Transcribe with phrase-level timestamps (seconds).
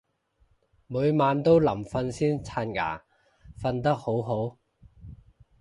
[0.87, 3.03] 每晚都臨瞓先刷牙，
[3.61, 4.57] 瞓得好好